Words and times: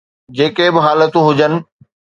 جيڪي 0.35 0.67
به 0.73 0.79
حالتون 0.85 1.23
هجن. 1.27 1.53